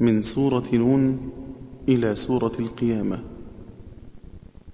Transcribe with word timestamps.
من 0.00 0.22
سورة 0.22 0.64
نون 0.72 1.18
إلى 1.88 2.14
سورة 2.14 2.52
القيامة. 2.60 3.18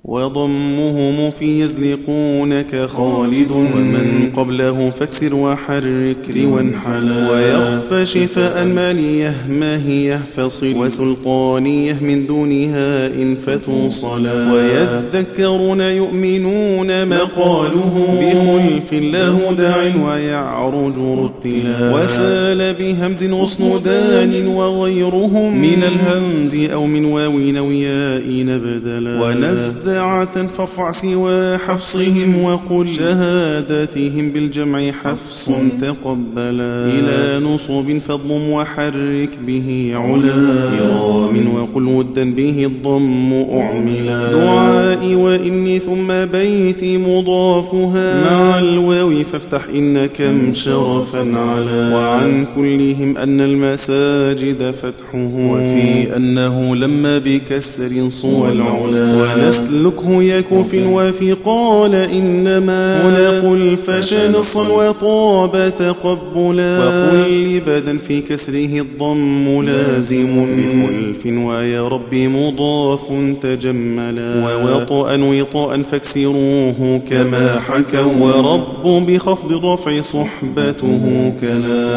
وضمه 0.06 1.30
في 1.30 1.60
يزلقونك 1.60 2.86
خالد 2.86 3.50
ومن 3.50 4.32
قبله 4.36 4.90
فاكسر 4.90 5.34
وحرك 5.34 6.16
روا 6.36 6.62
حلا 6.84 7.30
ويخفى 7.30 8.06
شفاء 8.06 8.64
ماليه 8.64 9.34
ماهيه 9.50 10.20
فصل 10.36 10.74
وسلطانيه 10.76 11.98
من 12.00 12.26
دونها 12.26 13.06
إن 13.06 13.36
فتوصلا 13.46 14.52
ويذكرون 14.52 15.80
يؤمنون 15.80 17.08
مقاله 17.08 18.06
بخلف 18.20 18.92
له 18.92 19.54
داع 19.58 19.92
ويعرج 20.04 20.98
رتلا 20.98 21.94
وسال 21.94 22.74
بهمز 22.74 23.24
وصندان 23.24 24.46
وغيرهم 24.46 25.62
من 25.62 25.82
الهمز 25.82 26.56
أو 26.72 26.86
من 26.86 27.04
واو 27.04 27.38
نوياء 27.38 28.22
نبدلا 28.28 29.22
ونزل 29.22 29.95
ساعة 29.96 30.46
فارفع 30.46 30.90
سوى 30.90 31.58
حفصهم 31.58 32.44
وقل 32.44 32.88
شهادتهم 32.88 34.30
بالجمع 34.30 34.90
حفص 34.90 35.50
تقبلا. 35.80 36.74
إلى 36.96 37.46
نصب 37.46 37.98
فضم 37.98 38.50
وحرك 38.50 39.30
به 39.46 39.92
علا. 39.94 40.36
كرام. 40.78 41.36
وقل 41.56 41.86
ودا 41.86 42.34
به 42.34 42.64
الضم 42.64 43.32
أعملا. 43.32 44.32
دعائي 44.32 45.14
وإني 45.14 45.78
ثم 45.78 46.08
بيتي 46.24 46.98
مضافها. 46.98 48.30
مع 48.30 48.58
الواو 48.58 49.24
فافتح 49.32 49.62
إن 49.74 50.06
كم 50.06 50.54
شرفا 50.54 51.18
علا 51.18 51.94
وعن 51.94 52.46
كلهم 52.56 53.16
أن 53.16 53.40
المساجد 53.40 54.74
فتحه. 54.82 55.24
وفي 55.52 56.16
أنه 56.16 56.76
لما 56.76 57.18
بكسر 57.18 58.08
صوى 58.08 58.52
العلا. 58.52 59.06
ونسل 59.16 59.75
سلكه 59.76 60.22
يك 60.22 60.62
في 60.70 60.78
الوافي. 60.78 61.32
قال 61.32 61.94
إنما 61.94 63.08
هنا 63.08 63.50
قل 63.50 63.76
فشنص 63.76 64.56
وطاب 64.56 65.72
تقبلا. 65.78 66.78
وقل 66.78 67.44
لبدا 67.44 67.98
في 67.98 68.20
كسره 68.20 68.80
الضم 68.80 69.62
لازم 69.62 70.46
بخلف 70.56 71.26
ويا 71.26 71.88
ربي 71.88 72.28
مضاف 72.28 73.00
تجملا. 73.42 74.44
ووطأ 74.44 75.16
وطاء 75.16 75.82
فاكسروه 75.82 77.00
كما 77.10 77.60
حكوا 77.60 78.12
ورب 78.20 79.06
بخفض 79.06 79.64
رفع 79.64 80.00
صحبته 80.00 81.32
كلا. 81.40 81.96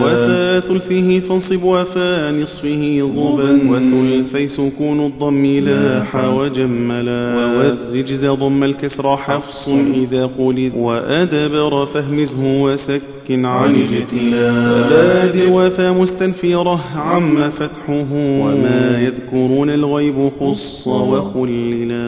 ثلثه 0.59 1.19
فانصب 1.19 1.63
وفا 1.63 2.31
نصفه 2.31 3.11
ضبا 3.15 3.59
وثلثي 3.71 4.47
سكون 4.47 5.05
الضم 5.05 5.45
لاح 5.45 6.15
وجملا 6.15 7.35
الرجز 7.71 8.25
ضم 8.25 8.63
الكسر 8.63 9.17
حفص 9.17 9.69
إذا 9.95 10.29
قلد. 10.39 10.73
وأدبر 10.75 11.85
فهمزه 11.85 12.61
وسك 12.61 13.01
عن 13.29 13.75
اجتلا 13.75 14.51
فبادر 14.89 15.51
وفا 15.51 15.91
مستنفرة 15.91 16.79
عم 16.95 17.49
فتحه. 17.49 18.07
وما 18.13 19.01
يذكرون 19.01 19.69
الغيب 19.69 20.29
خص 20.39 20.87
وخللا. 20.87 21.99